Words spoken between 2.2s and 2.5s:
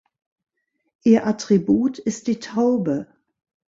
die